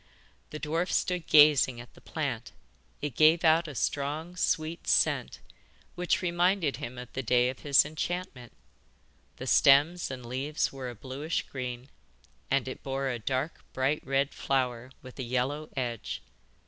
[0.49, 2.53] The dwarf stood gazing at the plant.
[3.03, 5.41] It gave out a strong sweet scent,
[5.93, 8.51] which reminded him of the day of his enchantment.
[9.35, 11.91] The stems and leaves were a bluish green,
[12.49, 16.23] and it bore a dark, bright red flower with a yellow edge.